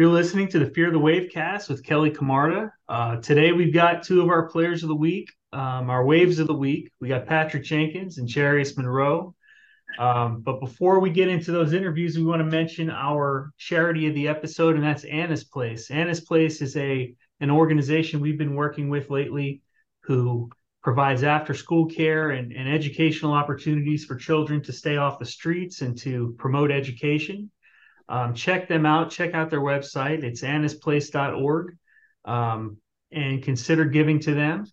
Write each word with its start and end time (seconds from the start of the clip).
You're 0.00 0.08
listening 0.08 0.48
to 0.48 0.58
the 0.58 0.70
Fear 0.70 0.86
of 0.86 0.92
the 0.94 0.98
Wave 0.98 1.30
cast 1.30 1.68
with 1.68 1.84
Kelly 1.84 2.10
Camarda. 2.10 2.72
Uh, 2.88 3.16
today 3.16 3.52
we've 3.52 3.74
got 3.74 4.02
two 4.02 4.22
of 4.22 4.30
our 4.30 4.48
players 4.48 4.82
of 4.82 4.88
the 4.88 4.94
week, 4.94 5.30
um, 5.52 5.90
our 5.90 6.06
waves 6.06 6.38
of 6.38 6.46
the 6.46 6.54
week. 6.54 6.90
We 7.02 7.08
got 7.08 7.26
Patrick 7.26 7.64
Jenkins 7.64 8.16
and 8.16 8.26
Jarius 8.26 8.78
Monroe. 8.78 9.34
Um, 9.98 10.40
but 10.40 10.58
before 10.58 11.00
we 11.00 11.10
get 11.10 11.28
into 11.28 11.52
those 11.52 11.74
interviews, 11.74 12.16
we 12.16 12.24
want 12.24 12.40
to 12.40 12.46
mention 12.46 12.88
our 12.88 13.52
charity 13.58 14.06
of 14.06 14.14
the 14.14 14.26
episode, 14.26 14.76
and 14.76 14.82
that's 14.82 15.04
Anna's 15.04 15.44
Place. 15.44 15.90
Anna's 15.90 16.22
Place 16.22 16.62
is 16.62 16.78
a 16.78 17.14
an 17.40 17.50
organization 17.50 18.20
we've 18.20 18.38
been 18.38 18.54
working 18.54 18.88
with 18.88 19.10
lately 19.10 19.60
who 20.04 20.48
provides 20.82 21.24
after 21.24 21.52
school 21.52 21.84
care 21.84 22.30
and, 22.30 22.52
and 22.52 22.70
educational 22.70 23.34
opportunities 23.34 24.06
for 24.06 24.16
children 24.16 24.62
to 24.62 24.72
stay 24.72 24.96
off 24.96 25.18
the 25.18 25.26
streets 25.26 25.82
and 25.82 25.98
to 25.98 26.34
promote 26.38 26.70
education. 26.70 27.50
Um, 28.10 28.34
check 28.34 28.66
them 28.66 28.84
out. 28.84 29.10
Check 29.10 29.34
out 29.34 29.50
their 29.50 29.60
website. 29.60 30.24
It's 30.24 30.42
annasplace.org 30.42 31.76
um, 32.24 32.78
and 33.12 33.40
consider 33.40 33.84
giving 33.84 34.18
to 34.20 34.34
them. 34.34 34.66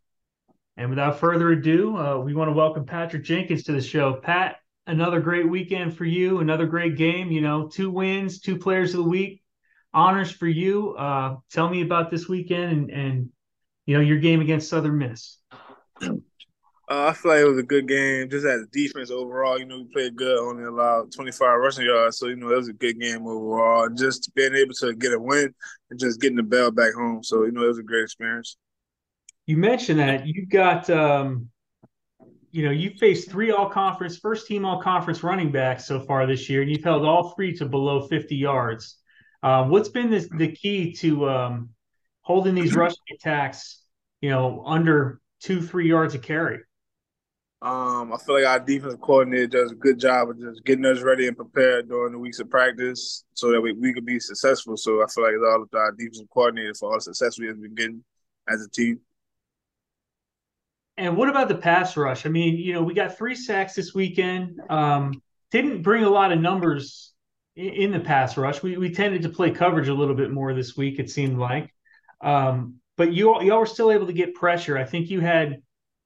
And 0.75 0.89
without 0.89 1.19
further 1.19 1.51
ado, 1.51 1.95
uh, 1.95 2.17
we 2.17 2.33
want 2.33 2.49
to 2.49 2.53
welcome 2.53 2.85
Patrick 2.85 3.23
Jenkins 3.23 3.63
to 3.63 3.73
the 3.73 3.81
show. 3.81 4.15
Pat, 4.15 4.57
another 4.87 5.21
great 5.21 5.47
weekend 5.47 5.95
for 5.95 6.05
you, 6.05 6.39
another 6.39 6.65
great 6.65 6.97
game. 6.97 7.31
You 7.31 7.41
know, 7.41 7.67
two 7.67 7.91
wins, 7.91 8.39
two 8.39 8.57
players 8.57 8.95
of 8.95 9.03
the 9.03 9.09
week, 9.09 9.43
honors 9.93 10.31
for 10.31 10.47
you. 10.47 10.95
Uh, 10.95 11.35
tell 11.51 11.69
me 11.69 11.83
about 11.83 12.09
this 12.09 12.27
weekend 12.27 12.71
and, 12.71 12.89
and 12.89 13.29
you 13.85 13.95
know 13.95 14.01
your 14.01 14.17
game 14.17 14.41
against 14.41 14.67
Southern 14.67 14.97
Miss. 14.97 15.37
Uh, 16.89 17.07
I 17.07 17.13
feel 17.13 17.31
like 17.31 17.41
it 17.41 17.49
was 17.49 17.57
a 17.57 17.63
good 17.63 17.87
game. 17.87 18.29
Just 18.29 18.45
as 18.45 18.65
defense 18.71 19.11
overall, 19.11 19.59
you 19.59 19.65
know, 19.65 19.79
we 19.79 19.85
played 19.91 20.15
good. 20.15 20.39
Only 20.39 20.63
allowed 20.63 21.11
25 21.11 21.59
rushing 21.59 21.85
yards, 21.85 22.17
so 22.17 22.27
you 22.27 22.37
know 22.37 22.49
it 22.49 22.55
was 22.55 22.69
a 22.69 22.73
good 22.73 22.97
game 22.99 23.27
overall. 23.27 23.89
Just 23.89 24.33
being 24.35 24.55
able 24.55 24.73
to 24.75 24.93
get 24.95 25.11
a 25.11 25.19
win 25.19 25.53
and 25.89 25.99
just 25.99 26.21
getting 26.21 26.37
the 26.37 26.43
bell 26.43 26.71
back 26.71 26.93
home, 26.93 27.23
so 27.23 27.43
you 27.43 27.51
know 27.51 27.63
it 27.63 27.67
was 27.67 27.79
a 27.79 27.83
great 27.83 28.03
experience. 28.03 28.55
You 29.47 29.57
mentioned 29.57 29.99
that 29.99 30.27
you've 30.27 30.49
got, 30.49 30.89
um, 30.89 31.49
you 32.51 32.63
know, 32.63 32.71
you 32.71 32.91
faced 32.91 33.29
three 33.29 33.51
all 33.51 33.69
conference, 33.69 34.17
first 34.17 34.47
team 34.47 34.63
all 34.63 34.81
conference 34.81 35.23
running 35.23 35.51
backs 35.51 35.85
so 35.85 35.99
far 35.99 36.25
this 36.25 36.49
year, 36.49 36.61
and 36.61 36.71
you've 36.71 36.83
held 36.83 37.05
all 37.05 37.33
three 37.35 37.53
to 37.57 37.65
below 37.65 38.07
50 38.07 38.35
yards. 38.35 38.97
Uh, 39.43 39.65
what's 39.65 39.89
been 39.89 40.09
the 40.09 40.51
key 40.53 40.93
to 40.93 41.29
um, 41.29 41.69
holding 42.21 42.55
these 42.55 42.75
rushing 42.75 42.97
attacks, 43.13 43.81
you 44.21 44.29
know, 44.29 44.63
under 44.65 45.19
two, 45.41 45.61
three 45.61 45.87
yards 45.87 46.15
of 46.15 46.21
carry? 46.21 46.59
Um, 47.59 48.13
I 48.13 48.17
feel 48.23 48.35
like 48.35 48.45
our 48.45 48.59
defensive 48.59 49.01
coordinator 49.01 49.47
does 49.47 49.71
a 49.71 49.75
good 49.75 49.99
job 49.99 50.29
of 50.29 50.39
just 50.39 50.63
getting 50.63 50.85
us 50.85 51.01
ready 51.01 51.27
and 51.27 51.35
prepared 51.35 51.89
during 51.89 52.13
the 52.13 52.19
weeks 52.19 52.39
of 52.39 52.51
practice 52.51 53.23
so 53.33 53.51
that 53.51 53.59
we, 53.59 53.73
we 53.73 53.93
could 53.93 54.05
be 54.05 54.19
successful. 54.19 54.77
So 54.77 55.03
I 55.03 55.07
feel 55.07 55.23
like 55.23 55.33
it's 55.33 55.43
all 55.43 55.63
of 55.63 55.69
our 55.73 55.91
defensive 55.93 56.29
coordinator 56.31 56.75
for 56.75 56.91
all 56.91 56.97
the 56.97 57.01
success 57.01 57.39
we 57.39 57.47
have 57.47 57.59
been 57.59 57.73
getting 57.73 58.03
as 58.47 58.63
a 58.63 58.69
team. 58.69 58.99
And 60.97 61.17
what 61.17 61.29
about 61.29 61.47
the 61.47 61.55
pass 61.55 61.97
rush? 61.97 62.25
I 62.25 62.29
mean, 62.29 62.57
you 62.57 62.73
know, 62.73 62.83
we 62.83 62.93
got 62.93 63.17
three 63.17 63.35
sacks 63.35 63.73
this 63.73 63.93
weekend. 63.93 64.59
Um, 64.69 65.21
didn't 65.51 65.81
bring 65.81 66.03
a 66.03 66.09
lot 66.09 66.31
of 66.31 66.39
numbers 66.39 67.13
in, 67.55 67.69
in, 67.69 67.91
the 67.91 67.99
pass 67.99 68.37
rush. 68.37 68.61
We, 68.61 68.77
we 68.77 68.93
tended 68.93 69.23
to 69.23 69.29
play 69.29 69.51
coverage 69.51 69.87
a 69.87 69.93
little 69.93 70.15
bit 70.15 70.31
more 70.31 70.53
this 70.53 70.75
week, 70.77 70.99
it 70.99 71.09
seemed 71.09 71.37
like. 71.37 71.73
Um, 72.21 72.75
but 72.97 73.13
you 73.13 73.41
y'all 73.41 73.59
were 73.59 73.67
still 73.67 73.91
able 73.91 74.07
to 74.07 74.13
get 74.13 74.33
pressure. 74.33 74.77
I 74.77 74.85
think 74.85 75.09
you 75.09 75.21
had 75.21 75.61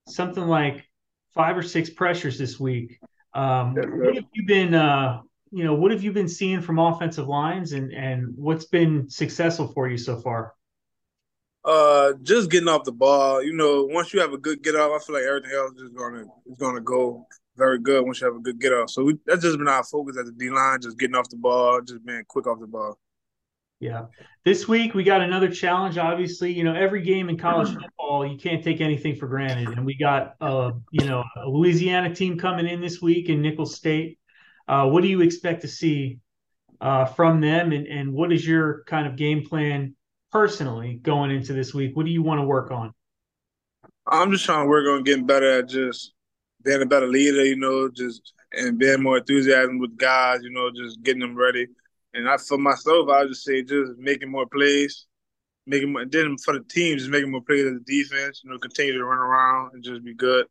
something 0.07 0.45
like 0.45 0.85
five 1.33 1.57
or 1.57 1.63
six 1.63 1.89
pressures 1.89 2.37
this 2.37 2.59
week. 2.59 2.99
Um, 3.33 3.75
what 3.75 4.15
have 4.15 4.25
you 4.33 4.45
been, 4.45 4.73
uh, 4.73 5.21
you 5.51 5.63
know, 5.63 5.73
what 5.73 5.91
have 5.91 6.03
you 6.03 6.11
been 6.11 6.27
seeing 6.27 6.61
from 6.61 6.79
offensive 6.79 7.27
lines, 7.27 7.73
and 7.73 7.91
and 7.93 8.33
what's 8.35 8.65
been 8.65 9.09
successful 9.09 9.67
for 9.67 9.89
you 9.89 9.97
so 9.97 10.17
far? 10.17 10.53
Uh, 11.63 12.13
just 12.23 12.49
getting 12.49 12.67
off 12.67 12.83
the 12.83 12.91
ball. 12.91 13.43
You 13.43 13.53
know, 13.53 13.85
once 13.85 14.13
you 14.13 14.19
have 14.19 14.33
a 14.33 14.37
good 14.37 14.63
get 14.63 14.75
off, 14.75 15.01
I 15.01 15.05
feel 15.05 15.15
like 15.15 15.25
everything 15.25 15.51
else 15.51 15.73
is 15.79 15.91
gonna 15.91 16.25
is 16.45 16.57
gonna 16.57 16.81
go 16.81 17.27
very 17.55 17.79
good 17.79 18.03
once 18.03 18.19
you 18.19 18.27
have 18.27 18.35
a 18.35 18.39
good 18.39 18.59
get 18.59 18.73
off. 18.73 18.89
So 18.89 19.03
we, 19.03 19.17
that's 19.25 19.43
just 19.43 19.57
been 19.57 19.67
our 19.67 19.83
focus 19.83 20.17
at 20.17 20.25
the 20.25 20.31
D 20.31 20.49
line, 20.49 20.81
just 20.81 20.97
getting 20.97 21.15
off 21.15 21.29
the 21.29 21.37
ball, 21.37 21.81
just 21.81 22.05
being 22.05 22.23
quick 22.27 22.47
off 22.47 22.59
the 22.59 22.67
ball. 22.67 22.97
Yeah. 23.81 24.05
This 24.45 24.67
week 24.67 24.93
we 24.93 25.03
got 25.03 25.21
another 25.21 25.49
challenge. 25.49 25.97
Obviously, 25.97 26.53
you 26.53 26.63
know, 26.63 26.75
every 26.75 27.01
game 27.01 27.29
in 27.29 27.37
college 27.37 27.73
football, 27.73 28.25
you 28.25 28.37
can't 28.37 28.63
take 28.63 28.79
anything 28.79 29.15
for 29.15 29.27
granted. 29.27 29.69
And 29.69 29.83
we 29.83 29.97
got 29.97 30.35
uh, 30.39 30.73
you 30.91 31.07
know, 31.07 31.23
a 31.35 31.49
Louisiana 31.49 32.13
team 32.13 32.37
coming 32.37 32.67
in 32.67 32.79
this 32.79 33.01
week 33.01 33.27
in 33.29 33.41
Nicholls 33.41 33.75
State. 33.75 34.19
Uh, 34.67 34.87
what 34.87 35.01
do 35.01 35.07
you 35.07 35.21
expect 35.21 35.63
to 35.63 35.67
see 35.67 36.19
uh, 36.79 37.05
from 37.05 37.41
them 37.41 37.71
and, 37.71 37.87
and 37.87 38.13
what 38.13 38.31
is 38.31 38.47
your 38.47 38.83
kind 38.83 39.07
of 39.07 39.15
game 39.15 39.43
plan 39.47 39.95
personally 40.31 40.99
going 41.01 41.31
into 41.31 41.53
this 41.53 41.73
week? 41.73 41.97
What 41.97 42.05
do 42.05 42.11
you 42.11 42.21
want 42.21 42.39
to 42.39 42.45
work 42.45 42.69
on? 42.69 42.93
I'm 44.05 44.31
just 44.31 44.45
trying 44.45 44.65
to 44.65 44.69
work 44.69 44.87
on 44.87 45.03
getting 45.03 45.25
better 45.25 45.57
at 45.57 45.67
just 45.67 46.13
being 46.63 46.83
a 46.83 46.85
better 46.85 47.07
leader, 47.07 47.43
you 47.43 47.55
know, 47.55 47.89
just 47.89 48.33
and 48.53 48.77
being 48.77 49.01
more 49.01 49.17
enthusiastic 49.17 49.79
with 49.79 49.97
guys, 49.97 50.41
you 50.43 50.51
know, 50.51 50.69
just 50.69 51.01
getting 51.01 51.21
them 51.21 51.35
ready 51.35 51.65
and 52.13 52.29
I 52.29 52.37
for 52.37 52.57
myself, 52.57 53.09
I 53.09 53.21
would 53.21 53.29
just 53.29 53.43
say 53.43 53.63
just 53.63 53.97
making 53.97 54.29
more 54.29 54.45
plays, 54.45 55.05
making 55.65 55.93
more. 55.93 56.05
Then 56.05 56.37
for 56.37 56.53
the 56.53 56.63
team, 56.63 56.97
just 56.97 57.09
making 57.09 57.31
more 57.31 57.41
plays 57.41 57.65
as 57.65 57.73
a 57.73 57.79
defense. 57.79 58.41
You 58.43 58.51
know, 58.51 58.57
continue 58.57 58.93
to 58.93 59.03
run 59.03 59.19
around 59.19 59.71
and 59.73 59.83
just 59.83 60.03
be 60.03 60.13
good. 60.13 60.45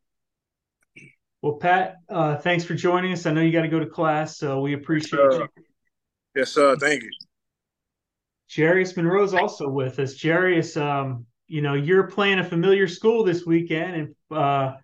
Well, 1.41 1.53
Pat, 1.53 1.95
uh, 2.07 2.37
thanks 2.37 2.63
for 2.63 2.75
joining 2.75 3.11
us. 3.13 3.25
I 3.25 3.31
know 3.31 3.41
you 3.41 3.51
got 3.51 3.63
to 3.63 3.67
go 3.67 3.79
to 3.79 3.87
class, 3.87 4.37
so 4.37 4.61
we 4.61 4.73
appreciate 4.73 5.19
yes, 5.31 5.39
you. 5.39 5.47
Yes, 6.35 6.51
sir. 6.51 6.75
Thank 6.75 7.03
you. 7.03 7.09
Jarius 8.49 8.95
Monroe 8.95 9.23
is 9.23 9.33
also 9.33 9.67
with 9.69 9.97
us. 9.99 10.13
Jarius, 10.15 10.79
um, 10.79 11.25
you 11.47 11.61
know, 11.61 11.73
you're 11.73 12.07
playing 12.07 12.39
a 12.39 12.43
familiar 12.43 12.87
school 12.87 13.23
this 13.23 13.45
weekend, 13.45 13.95
and 13.95 14.37
uh, 14.37 14.75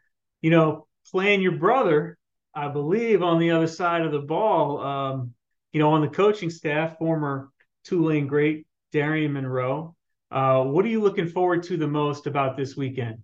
you 0.41 0.49
know, 0.49 0.87
playing 1.11 1.41
your 1.41 1.57
brother, 1.57 2.17
I 2.55 2.69
believe, 2.69 3.21
on 3.21 3.39
the 3.39 3.51
other 3.51 3.67
side 3.67 4.01
of 4.03 4.11
the 4.11 4.19
ball. 4.19 4.81
Um, 4.81 5.33
you 5.73 5.79
know, 5.79 5.91
on 5.91 6.01
the 6.01 6.07
coaching 6.07 6.49
staff, 6.49 6.97
former 6.97 7.49
Tulane 7.83 8.27
great 8.27 8.65
Darion 8.93 9.31
Monroe. 9.33 9.95
Uh, 10.31 10.63
what 10.63 10.83
are 10.85 10.89
you 10.89 11.01
looking 11.01 11.27
forward 11.27 11.63
to 11.63 11.77
the 11.77 11.87
most 11.87 12.27
about 12.27 12.57
this 12.57 12.75
weekend? 12.75 13.19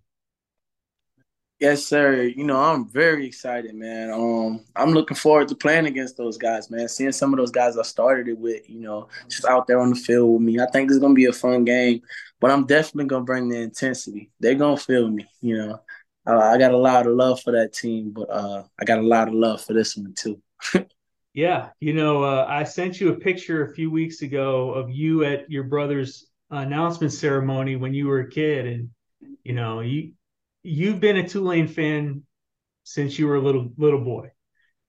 Yes, 1.60 1.86
sir. 1.86 2.24
You 2.24 2.44
know, 2.44 2.60
I'm 2.60 2.90
very 2.90 3.26
excited, 3.26 3.74
man. 3.74 4.12
Um, 4.12 4.66
I'm 4.76 4.92
looking 4.92 5.16
forward 5.16 5.48
to 5.48 5.56
playing 5.56 5.86
against 5.86 6.18
those 6.18 6.38
guys, 6.38 6.70
man. 6.70 6.90
Seeing 6.90 7.14
some 7.14 7.32
of 7.32 7.38
those 7.38 7.52
guys 7.52 7.78
I 7.78 7.84
started 7.84 8.28
it 8.28 8.38
with, 8.38 8.70
you 8.70 8.82
know, 8.82 9.08
just 9.30 9.46
out 9.46 9.68
there 9.68 9.80
on 9.80 9.92
the 9.92 9.96
field 9.96 10.34
with 10.34 10.42
me. 10.42 10.60
I 10.60 10.66
think 10.66 10.92
is 10.92 11.00
gonna 11.00 11.14
be 11.14 11.28
a 11.28 11.34
fun 11.34 11.64
game, 11.64 12.02
but 12.42 12.52
I'm 12.52 12.66
definitely 12.66 13.06
gonna 13.06 13.24
bring 13.24 13.48
the 13.48 13.62
intensity. 13.62 14.30
They're 14.42 14.56
gonna 14.56 14.76
feel 14.76 15.10
me, 15.10 15.26
you 15.40 15.58
know. 15.58 15.80
Uh, 16.26 16.38
I 16.38 16.58
got 16.58 16.74
a 16.74 16.78
lot 16.78 17.08
of 17.08 17.14
love 17.14 17.42
for 17.42 17.52
that 17.52 17.74
team, 17.74 18.12
but 18.12 18.30
uh, 18.30 18.64
I 18.80 18.86
got 18.86 19.00
a 19.00 19.08
lot 19.08 19.28
of 19.28 19.34
love 19.34 19.62
for 19.62 19.74
this 19.74 19.96
one 19.96 20.14
too. 20.18 20.42
Yeah, 21.34 21.70
you 21.80 21.94
know, 21.94 22.24
uh, 22.24 22.46
I 22.48 22.64
sent 22.64 23.02
you 23.02 23.10
a 23.10 23.16
picture 23.16 23.66
a 23.66 23.74
few 23.74 23.90
weeks 23.90 24.22
ago 24.22 24.72
of 24.72 24.92
you 24.92 25.24
at 25.24 25.50
your 25.50 25.64
brother's 25.64 26.28
announcement 26.52 27.12
ceremony 27.12 27.76
when 27.76 27.94
you 27.94 28.08
were 28.08 28.20
a 28.20 28.30
kid, 28.30 28.68
and 28.68 28.90
you 29.44 29.54
know, 29.54 29.80
you 29.80 30.12
you've 30.62 31.00
been 31.00 31.18
a 31.18 31.28
Tulane 31.28 31.68
fan 31.68 32.24
since 32.84 33.18
you 33.18 33.28
were 33.28 33.36
a 33.36 33.42
little 33.42 33.72
little 33.78 34.00
boy, 34.00 34.30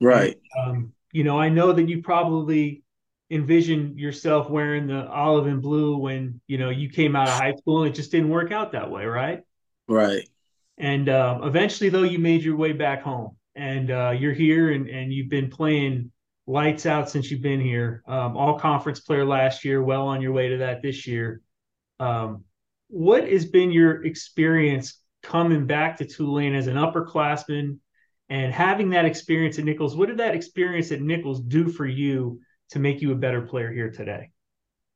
right? 0.03 0.37
And, 0.55 0.69
um, 0.69 0.93
you 1.13 1.25
know, 1.25 1.41
I 1.41 1.49
know 1.49 1.73
that 1.73 1.89
you 1.89 2.03
probably 2.03 2.83
envisioned 3.31 3.99
yourself 3.99 4.51
wearing 4.51 4.87
the 4.87 5.09
olive 5.09 5.47
and 5.47 5.63
blue 5.63 5.97
when 5.97 6.43
you 6.47 6.59
know 6.59 6.69
you 6.69 6.91
came 6.91 7.17
out 7.17 7.29
of 7.29 7.35
high 7.35 7.55
school, 7.55 7.85
and 7.85 7.91
it 7.91 7.97
just 7.97 8.13
didn't 8.13 8.29
work 8.29 8.53
out 8.53 8.73
that 8.73 8.91
way, 8.91 9.07
right? 9.07 9.41
Right. 9.89 10.29
And 10.77 11.09
um, 11.09 11.45
eventually, 11.45 11.89
though, 11.89 12.03
you 12.03 12.19
made 12.19 12.43
your 12.43 12.57
way 12.57 12.73
back 12.73 13.03
home, 13.03 13.37
and 13.55 13.91
uh, 13.91 14.11
you're 14.11 14.35
here, 14.35 14.73
and 14.73 14.89
and 14.89 15.11
you've 15.11 15.31
been 15.31 15.49
playing 15.49 16.11
lights 16.47 16.87
out 16.87 17.09
since 17.09 17.31
you've 17.31 17.43
been 17.43 17.61
here. 17.61 18.03
Um, 18.07 18.37
all 18.37 18.59
conference 18.59 19.01
player 19.01 19.25
last 19.25 19.65
year, 19.65 19.83
well 19.83 20.07
on 20.07 20.21
your 20.21 20.33
way 20.33 20.49
to 20.49 20.59
that 20.59 20.83
this 20.83 21.07
year. 21.07 21.41
Um, 22.01 22.45
what 22.89 23.29
has 23.29 23.47
been 23.47 23.71
your 23.71 24.05
experience 24.05 25.01
coming 25.23 25.67
back 25.67 25.97
to 25.99 26.05
Tulane 26.05 26.55
as 26.55 26.67
an 26.67 26.77
upperclassman 26.77 27.79
and 28.29 28.53
having 28.53 28.91
that 28.91 29.05
experience 29.05 29.59
at 29.59 29.65
Nicholls? 29.65 29.97
What 29.97 30.09
did 30.09 30.19
that 30.19 30.35
experience 30.35 30.93
at 30.93 31.01
Nicholls 31.01 31.41
do 31.41 31.69
for 31.69 31.87
you 31.87 32.41
to 32.71 32.79
make 32.79 33.01
you 33.01 33.13
a 33.13 33.17
better 33.17 33.43
player 33.43 33.73
here 33.73 33.91
today? 33.91 34.31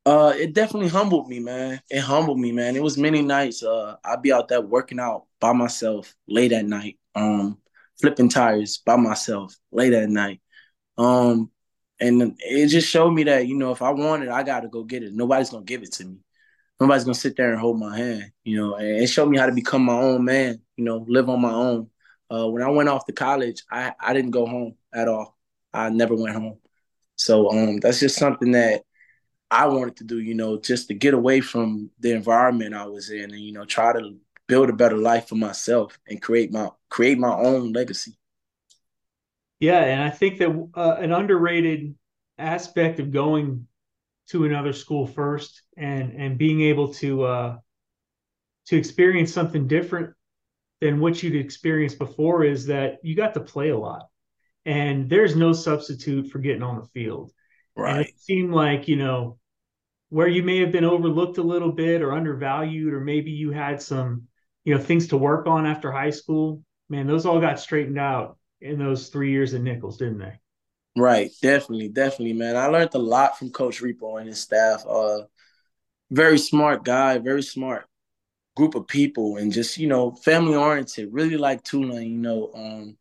Uh, 0.04 0.32
it 0.34 0.54
definitely 0.54 0.88
humbled 0.88 1.28
me, 1.28 1.38
man. 1.38 1.80
It 1.90 2.00
humbled 2.00 2.38
me, 2.38 2.52
man. 2.52 2.76
It 2.76 2.82
was 2.82 2.96
many 2.96 3.20
nights. 3.20 3.62
Uh, 3.62 3.96
I'd 4.04 4.22
be 4.22 4.32
out 4.32 4.48
there 4.48 4.60
working 4.60 5.00
out 5.00 5.24
by 5.40 5.52
myself 5.52 6.14
late 6.26 6.52
at 6.52 6.64
night, 6.64 6.98
um, 7.14 7.58
flipping 8.00 8.28
tires 8.28 8.78
by 8.78 8.96
myself 8.96 9.54
late 9.70 9.92
at 9.92 10.08
night 10.08 10.40
um, 10.98 11.50
and 12.00 12.36
it 12.38 12.66
just 12.68 12.88
showed 12.88 13.10
me 13.10 13.24
that, 13.24 13.46
you 13.46 13.56
know, 13.56 13.72
if 13.72 13.82
I 13.82 13.90
want 13.90 14.22
it, 14.22 14.28
I 14.28 14.42
got 14.42 14.60
to 14.60 14.68
go 14.68 14.84
get 14.84 15.02
it. 15.02 15.14
Nobody's 15.14 15.50
going 15.50 15.64
to 15.64 15.68
give 15.68 15.82
it 15.82 15.92
to 15.94 16.04
me. 16.04 16.18
Nobody's 16.80 17.04
going 17.04 17.14
to 17.14 17.20
sit 17.20 17.36
there 17.36 17.50
and 17.50 17.60
hold 17.60 17.78
my 17.78 17.96
hand, 17.96 18.30
you 18.44 18.56
know, 18.56 18.74
and 18.74 19.02
it 19.02 19.08
showed 19.08 19.28
me 19.28 19.38
how 19.38 19.46
to 19.46 19.52
become 19.52 19.82
my 19.82 19.98
own 19.98 20.24
man, 20.24 20.60
you 20.76 20.84
know, 20.84 21.04
live 21.08 21.28
on 21.28 21.40
my 21.40 21.52
own. 21.52 21.90
Uh, 22.30 22.46
when 22.48 22.62
I 22.62 22.70
went 22.70 22.88
off 22.88 23.06
to 23.06 23.12
college, 23.12 23.64
I, 23.70 23.94
I 23.98 24.12
didn't 24.12 24.30
go 24.30 24.46
home 24.46 24.76
at 24.92 25.08
all. 25.08 25.36
I 25.72 25.88
never 25.90 26.14
went 26.14 26.36
home. 26.36 26.58
So 27.16 27.50
um, 27.50 27.80
that's 27.80 27.98
just 27.98 28.16
something 28.16 28.52
that 28.52 28.82
I 29.50 29.66
wanted 29.66 29.96
to 29.96 30.04
do, 30.04 30.20
you 30.20 30.34
know, 30.34 30.58
just 30.58 30.88
to 30.88 30.94
get 30.94 31.14
away 31.14 31.40
from 31.40 31.90
the 31.98 32.12
environment 32.12 32.74
I 32.74 32.86
was 32.86 33.10
in 33.10 33.30
and, 33.32 33.40
you 33.40 33.52
know, 33.52 33.64
try 33.64 33.92
to 33.92 34.16
build 34.46 34.70
a 34.70 34.74
better 34.74 34.96
life 34.96 35.28
for 35.28 35.34
myself 35.34 35.98
and 36.06 36.22
create 36.22 36.52
my 36.52 36.68
create 36.90 37.18
my 37.18 37.34
own 37.34 37.72
legacy. 37.72 38.16
Yeah, 39.60 39.80
and 39.80 40.02
I 40.02 40.10
think 40.10 40.38
that 40.38 40.68
uh, 40.74 40.96
an 40.98 41.12
underrated 41.12 41.94
aspect 42.38 43.00
of 43.00 43.10
going 43.10 43.66
to 44.28 44.44
another 44.44 44.72
school 44.72 45.06
first 45.06 45.62
and 45.76 46.12
and 46.12 46.38
being 46.38 46.60
able 46.62 46.94
to 46.94 47.24
uh, 47.24 47.56
to 48.66 48.76
experience 48.76 49.32
something 49.32 49.66
different 49.66 50.14
than 50.80 51.00
what 51.00 51.22
you'd 51.22 51.34
experienced 51.34 51.98
before 51.98 52.44
is 52.44 52.66
that 52.66 52.98
you 53.02 53.16
got 53.16 53.34
to 53.34 53.40
play 53.40 53.70
a 53.70 53.78
lot, 53.78 54.08
and 54.64 55.10
there's 55.10 55.34
no 55.34 55.52
substitute 55.52 56.30
for 56.30 56.38
getting 56.38 56.62
on 56.62 56.78
the 56.78 56.86
field. 56.86 57.32
Right. 57.76 57.96
And 57.96 58.06
it 58.06 58.20
seemed 58.20 58.52
like 58.52 58.86
you 58.86 58.96
know 58.96 59.38
where 60.10 60.28
you 60.28 60.42
may 60.42 60.60
have 60.60 60.72
been 60.72 60.84
overlooked 60.84 61.38
a 61.38 61.42
little 61.42 61.72
bit 61.72 62.00
or 62.00 62.12
undervalued, 62.12 62.94
or 62.94 63.00
maybe 63.00 63.32
you 63.32 63.50
had 63.50 63.82
some 63.82 64.28
you 64.64 64.74
know 64.74 64.80
things 64.80 65.08
to 65.08 65.16
work 65.16 65.48
on 65.48 65.66
after 65.66 65.90
high 65.90 66.10
school. 66.10 66.62
Man, 66.88 67.08
those 67.08 67.26
all 67.26 67.40
got 67.40 67.58
straightened 67.58 67.98
out 67.98 68.37
in 68.60 68.78
those 68.78 69.08
three 69.08 69.30
years 69.30 69.54
at 69.54 69.62
Nicholls, 69.62 69.98
didn't 69.98 70.18
they? 70.18 70.40
Right, 70.96 71.30
definitely, 71.42 71.88
definitely, 71.88 72.32
man. 72.32 72.56
I 72.56 72.66
learned 72.66 72.94
a 72.94 72.98
lot 72.98 73.38
from 73.38 73.50
Coach 73.50 73.80
Rebowe 73.80 74.18
and 74.18 74.28
his 74.28 74.40
staff. 74.40 74.84
Uh, 74.86 75.22
very 76.10 76.38
smart 76.38 76.84
guy, 76.84 77.18
very 77.18 77.42
smart 77.42 77.86
group 78.56 78.74
of 78.74 78.88
people, 78.88 79.36
and 79.38 79.52
just 79.52 79.78
you 79.78 79.88
know, 79.88 80.12
family 80.12 80.56
oriented. 80.56 81.12
Really 81.12 81.36
like 81.36 81.64
Tulane, 81.64 82.12
you 82.12 82.18
know. 82.18 82.52
Um, 82.54 82.98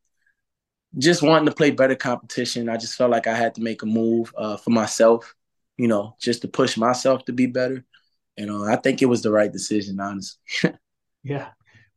just 0.97 1.21
wanting 1.21 1.45
to 1.47 1.55
play 1.55 1.71
better 1.71 1.95
competition. 1.95 2.69
I 2.69 2.77
just 2.77 2.95
felt 2.95 3.11
like 3.11 3.27
I 3.27 3.35
had 3.35 3.55
to 3.55 3.61
make 3.61 3.81
a 3.83 3.85
move 3.85 4.33
uh, 4.37 4.57
for 4.57 4.71
myself, 4.71 5.35
you 5.77 5.87
know, 5.87 6.15
just 6.19 6.41
to 6.43 6.47
push 6.47 6.77
myself 6.77 7.25
to 7.25 7.33
be 7.33 7.45
better. 7.45 7.85
And 8.37 8.51
uh, 8.51 8.63
I 8.63 8.77
think 8.77 9.01
it 9.01 9.07
was 9.07 9.21
the 9.21 9.31
right 9.31 9.51
decision, 9.51 9.99
honestly. 9.99 10.39
yeah, 11.23 11.49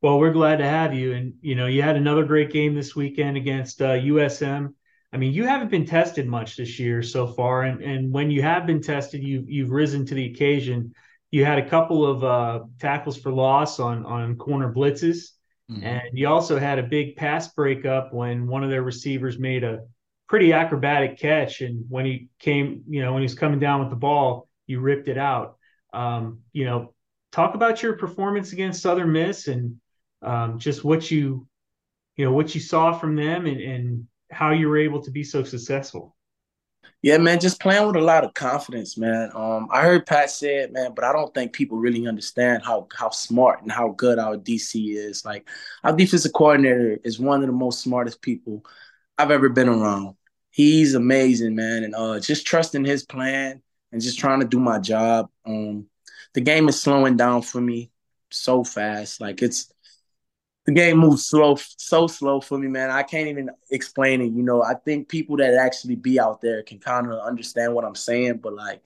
well, 0.02 0.18
we're 0.18 0.32
glad 0.32 0.56
to 0.56 0.68
have 0.68 0.94
you. 0.94 1.12
And, 1.12 1.34
you 1.42 1.54
know, 1.54 1.66
you 1.66 1.82
had 1.82 1.96
another 1.96 2.24
great 2.24 2.50
game 2.50 2.74
this 2.74 2.96
weekend 2.96 3.36
against 3.36 3.82
uh, 3.82 3.92
USM. 3.92 4.74
I 5.12 5.16
mean, 5.16 5.32
you 5.32 5.44
haven't 5.44 5.70
been 5.70 5.84
tested 5.86 6.26
much 6.26 6.56
this 6.56 6.78
year 6.78 7.02
so 7.02 7.26
far. 7.26 7.62
And, 7.62 7.82
and 7.82 8.12
when 8.12 8.30
you 8.30 8.42
have 8.42 8.66
been 8.66 8.80
tested, 8.80 9.22
you, 9.22 9.44
you've 9.46 9.70
risen 9.70 10.06
to 10.06 10.14
the 10.14 10.26
occasion. 10.26 10.94
You 11.30 11.44
had 11.44 11.58
a 11.58 11.68
couple 11.68 12.06
of 12.06 12.24
uh, 12.24 12.60
tackles 12.78 13.18
for 13.18 13.32
loss 13.32 13.78
on, 13.78 14.06
on 14.06 14.36
corner 14.36 14.72
blitzes. 14.72 15.30
Mm-hmm. 15.70 15.84
And 15.84 16.02
you 16.18 16.28
also 16.28 16.58
had 16.58 16.78
a 16.78 16.82
big 16.82 17.16
pass 17.16 17.48
breakup 17.48 18.12
when 18.14 18.46
one 18.46 18.64
of 18.64 18.70
their 18.70 18.82
receivers 18.82 19.38
made 19.38 19.64
a 19.64 19.80
pretty 20.28 20.52
acrobatic 20.52 21.18
catch. 21.18 21.60
And 21.60 21.84
when 21.88 22.06
he 22.06 22.28
came, 22.38 22.84
you 22.88 23.02
know, 23.02 23.12
when 23.12 23.20
he 23.20 23.24
was 23.24 23.34
coming 23.34 23.58
down 23.58 23.80
with 23.80 23.90
the 23.90 23.96
ball, 23.96 24.48
you 24.66 24.80
ripped 24.80 25.08
it 25.08 25.18
out. 25.18 25.56
Um, 25.92 26.40
you 26.52 26.64
know, 26.64 26.94
talk 27.32 27.54
about 27.54 27.82
your 27.82 27.94
performance 27.94 28.52
against 28.52 28.80
Southern 28.80 29.12
Miss 29.12 29.48
and 29.48 29.79
um, 30.22 30.58
just 30.58 30.84
what 30.84 31.10
you 31.10 31.46
you 32.16 32.24
know 32.24 32.32
what 32.32 32.54
you 32.54 32.60
saw 32.60 32.92
from 32.92 33.16
them 33.16 33.46
and, 33.46 33.60
and 33.60 34.06
how 34.30 34.50
you 34.50 34.68
were 34.68 34.78
able 34.78 35.02
to 35.02 35.10
be 35.10 35.24
so 35.24 35.42
successful. 35.42 36.16
Yeah, 37.02 37.16
man, 37.16 37.40
just 37.40 37.60
playing 37.60 37.86
with 37.86 37.96
a 37.96 38.00
lot 38.00 38.24
of 38.24 38.34
confidence, 38.34 38.98
man. 38.98 39.30
Um, 39.34 39.68
I 39.72 39.82
heard 39.82 40.04
Pat 40.04 40.30
say 40.30 40.56
it, 40.58 40.72
man, 40.72 40.92
but 40.94 41.02
I 41.02 41.12
don't 41.12 41.32
think 41.32 41.54
people 41.54 41.78
really 41.78 42.06
understand 42.06 42.62
how 42.62 42.88
how 42.94 43.08
smart 43.10 43.62
and 43.62 43.72
how 43.72 43.90
good 43.90 44.18
our 44.18 44.36
DC 44.36 44.94
is. 44.94 45.24
Like 45.24 45.48
our 45.82 45.96
defensive 45.96 46.32
coordinator 46.34 46.98
is 47.02 47.18
one 47.18 47.40
of 47.40 47.46
the 47.46 47.52
most 47.54 47.80
smartest 47.80 48.20
people 48.20 48.64
I've 49.16 49.30
ever 49.30 49.48
been 49.48 49.68
around. 49.68 50.16
He's 50.50 50.94
amazing, 50.94 51.54
man, 51.54 51.84
and 51.84 51.94
uh, 51.94 52.20
just 52.20 52.46
trusting 52.46 52.84
his 52.84 53.04
plan 53.04 53.62
and 53.92 54.02
just 54.02 54.18
trying 54.18 54.40
to 54.40 54.46
do 54.46 54.60
my 54.60 54.78
job. 54.78 55.30
Um, 55.46 55.86
the 56.34 56.40
game 56.42 56.68
is 56.68 56.80
slowing 56.80 57.16
down 57.16 57.42
for 57.42 57.60
me 57.60 57.90
so 58.30 58.62
fast. 58.62 59.20
Like 59.20 59.42
it's 59.42 59.72
the 60.66 60.72
game 60.72 60.98
moves 60.98 61.26
slow, 61.26 61.56
so 61.56 62.06
slow 62.06 62.40
for 62.40 62.58
me, 62.58 62.68
man. 62.68 62.90
I 62.90 63.02
can't 63.02 63.28
even 63.28 63.50
explain 63.70 64.20
it. 64.20 64.32
You 64.32 64.42
know, 64.42 64.62
I 64.62 64.74
think 64.74 65.08
people 65.08 65.36
that 65.38 65.54
actually 65.54 65.96
be 65.96 66.20
out 66.20 66.40
there 66.40 66.62
can 66.62 66.78
kind 66.78 67.10
of 67.10 67.18
understand 67.20 67.74
what 67.74 67.84
I'm 67.84 67.94
saying, 67.94 68.38
but 68.38 68.54
like 68.54 68.82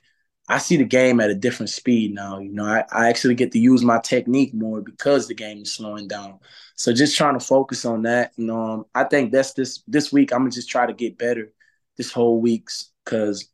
I 0.48 0.58
see 0.58 0.76
the 0.76 0.84
game 0.84 1.20
at 1.20 1.30
a 1.30 1.34
different 1.34 1.70
speed 1.70 2.14
now. 2.14 2.38
You 2.38 2.52
know, 2.52 2.66
I, 2.66 2.84
I 2.92 3.08
actually 3.08 3.34
get 3.34 3.52
to 3.52 3.58
use 3.58 3.82
my 3.82 3.98
technique 3.98 4.52
more 4.52 4.82
because 4.82 5.26
the 5.26 5.34
game 5.34 5.62
is 5.62 5.72
slowing 5.72 6.06
down. 6.06 6.38
So 6.76 6.92
just 6.92 7.16
trying 7.16 7.38
to 7.38 7.44
focus 7.44 7.84
on 7.84 8.02
that. 8.02 8.32
And 8.36 8.50
um, 8.50 8.86
I 8.94 9.04
think 9.04 9.32
that's 9.32 9.54
this 9.54 9.82
this 9.88 10.12
week. 10.12 10.32
I'm 10.32 10.40
gonna 10.40 10.50
just 10.50 10.68
try 10.68 10.86
to 10.86 10.92
get 10.92 11.18
better 11.18 11.52
this 11.96 12.12
whole 12.12 12.40
week's 12.40 12.90
because 13.04 13.48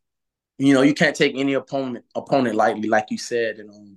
you 0.59 0.75
know 0.75 0.83
you 0.83 0.95
can't 0.95 1.17
take 1.17 1.35
any 1.37 1.55
opponent 1.55 2.05
opponent 2.15 2.57
lightly, 2.57 2.89
like 2.89 3.11
you 3.11 3.19
said. 3.19 3.59
And 3.59 3.71
um, 3.71 3.97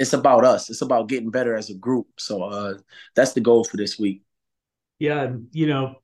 it's 0.00 0.14
about 0.14 0.46
us. 0.46 0.70
It's 0.70 0.80
about 0.80 1.10
getting 1.10 1.30
better 1.30 1.54
as 1.54 1.68
a 1.68 1.74
group. 1.74 2.06
So 2.16 2.42
uh, 2.42 2.74
that's 3.14 3.34
the 3.34 3.42
goal 3.42 3.64
for 3.64 3.76
this 3.76 3.98
week. 3.98 4.22
Yeah, 4.98 5.34
you 5.52 5.66
know, 5.66 5.96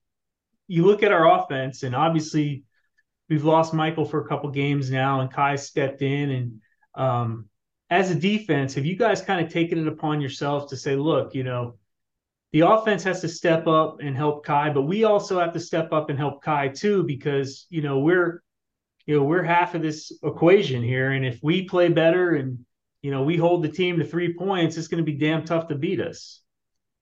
you 0.68 0.84
look 0.84 1.02
at 1.02 1.12
our 1.12 1.40
offense, 1.40 1.82
and 1.82 1.96
obviously 1.96 2.64
we've 3.30 3.44
lost 3.44 3.72
Michael 3.72 4.04
for 4.04 4.20
a 4.20 4.28
couple 4.28 4.50
games 4.50 4.90
now, 4.90 5.22
and 5.22 5.32
Kai 5.32 5.56
stepped 5.56 6.02
in. 6.02 6.30
And 6.30 6.60
um, 6.94 7.48
as 7.88 8.10
a 8.10 8.14
defense, 8.14 8.74
have 8.74 8.84
you 8.84 8.96
guys 8.96 9.22
kind 9.22 9.44
of 9.44 9.50
taken 9.50 9.78
it 9.78 9.88
upon 9.88 10.20
yourselves 10.20 10.66
to 10.70 10.76
say, 10.76 10.94
look, 10.94 11.34
you 11.34 11.42
know, 11.42 11.78
the 12.52 12.60
offense 12.60 13.02
has 13.04 13.22
to 13.22 13.28
step 13.28 13.66
up 13.66 14.00
and 14.00 14.14
help 14.14 14.44
Kai, 14.44 14.74
but 14.74 14.82
we 14.82 15.04
also 15.04 15.40
have 15.40 15.54
to 15.54 15.60
step 15.60 15.90
up 15.94 16.10
and 16.10 16.18
help 16.18 16.42
Kai 16.42 16.68
too, 16.68 17.02
because 17.04 17.66
you 17.70 17.80
know 17.80 18.00
we're 18.00 18.42
you 19.06 19.16
know 19.16 19.24
we're 19.24 19.42
half 19.42 19.74
of 19.74 19.80
this 19.80 20.12
equation 20.22 20.82
here, 20.82 21.12
and 21.12 21.24
if 21.24 21.38
we 21.42 21.66
play 21.66 21.88
better 21.88 22.34
and 22.34 22.65
you 23.06 23.12
know, 23.12 23.22
we 23.22 23.36
hold 23.36 23.62
the 23.62 23.68
team 23.68 24.00
to 24.00 24.04
three 24.04 24.34
points, 24.34 24.76
it's 24.76 24.88
going 24.88 24.98
to 24.98 25.04
be 25.04 25.16
damn 25.16 25.44
tough 25.44 25.68
to 25.68 25.76
beat 25.76 26.00
us. 26.00 26.40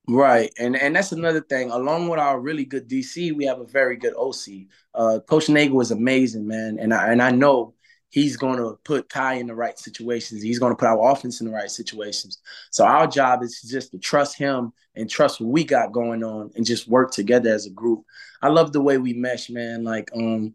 Right, 0.06 0.52
and 0.58 0.76
and 0.76 0.94
that's 0.94 1.12
another 1.12 1.40
thing. 1.40 1.70
Along 1.70 2.08
with 2.08 2.20
our 2.20 2.38
really 2.38 2.66
good 2.66 2.86
DC, 2.90 3.34
we 3.34 3.46
have 3.46 3.58
a 3.58 3.64
very 3.64 3.96
good 3.96 4.12
OC. 4.14 4.66
Uh, 4.94 5.20
Coach 5.26 5.48
Nagle 5.48 5.80
is 5.80 5.92
amazing, 5.92 6.46
man, 6.46 6.76
and 6.78 6.92
I 6.92 7.10
and 7.10 7.22
I 7.22 7.30
know 7.30 7.72
he's 8.10 8.36
going 8.36 8.58
to 8.58 8.78
put 8.84 9.08
Kai 9.08 9.36
in 9.36 9.46
the 9.46 9.54
right 9.54 9.78
situations. 9.78 10.42
He's 10.42 10.58
going 10.58 10.72
to 10.72 10.76
put 10.76 10.88
our 10.88 11.10
offense 11.10 11.40
in 11.40 11.46
the 11.46 11.54
right 11.54 11.70
situations. 11.70 12.42
So 12.70 12.84
our 12.84 13.06
job 13.06 13.42
is 13.42 13.62
just 13.62 13.92
to 13.92 13.98
trust 13.98 14.36
him 14.36 14.74
and 14.94 15.08
trust 15.08 15.40
what 15.40 15.48
we 15.48 15.64
got 15.64 15.90
going 15.92 16.22
on, 16.22 16.50
and 16.54 16.66
just 16.66 16.86
work 16.86 17.12
together 17.12 17.50
as 17.50 17.64
a 17.64 17.70
group. 17.70 18.04
I 18.42 18.48
love 18.48 18.74
the 18.74 18.82
way 18.82 18.98
we 18.98 19.14
mesh, 19.14 19.48
man. 19.48 19.84
Like, 19.84 20.10
um, 20.14 20.52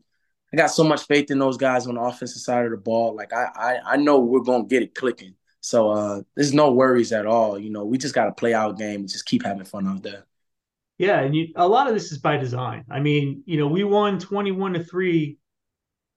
I 0.53 0.57
got 0.57 0.67
so 0.67 0.83
much 0.83 1.07
faith 1.07 1.31
in 1.31 1.39
those 1.39 1.57
guys 1.57 1.87
on 1.87 1.95
the 1.95 2.01
offensive 2.01 2.43
side 2.43 2.65
of 2.65 2.71
the 2.71 2.77
ball. 2.77 3.15
Like, 3.15 3.33
I 3.33 3.47
I, 3.55 3.93
I 3.93 3.97
know 3.97 4.19
we're 4.19 4.41
going 4.41 4.61
to 4.61 4.67
get 4.67 4.83
it 4.83 4.93
clicking. 4.93 5.33
So 5.61 5.89
uh, 5.91 6.21
there's 6.35 6.53
no 6.53 6.71
worries 6.71 7.11
at 7.11 7.25
all. 7.25 7.59
You 7.59 7.69
know, 7.69 7.85
we 7.85 7.97
just 7.97 8.15
got 8.15 8.25
to 8.25 8.31
play 8.31 8.53
our 8.53 8.73
game 8.73 9.01
and 9.01 9.09
just 9.09 9.25
keep 9.25 9.43
having 9.43 9.65
fun 9.65 9.87
out 9.87 10.03
there. 10.03 10.25
Yeah, 10.97 11.21
and 11.21 11.35
you, 11.35 11.49
a 11.55 11.67
lot 11.67 11.87
of 11.87 11.93
this 11.93 12.11
is 12.11 12.17
by 12.17 12.37
design. 12.37 12.83
I 12.89 12.99
mean, 12.99 13.43
you 13.45 13.57
know, 13.57 13.67
we 13.67 13.83
won 13.83 14.19
21 14.19 14.73
to 14.73 14.83
3 14.83 15.37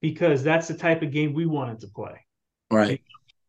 because 0.00 0.42
that's 0.42 0.68
the 0.68 0.74
type 0.74 1.02
of 1.02 1.12
game 1.12 1.32
we 1.32 1.46
wanted 1.46 1.80
to 1.80 1.88
play. 1.88 2.26
Right. 2.70 3.00